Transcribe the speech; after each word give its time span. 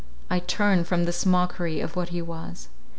I 0.31 0.39
turn 0.39 0.83
from 0.83 1.05
this 1.05 1.27
mockery 1.27 1.79
of 1.79 1.95
what 1.95 2.09
he 2.09 2.23
was. 2.23 2.69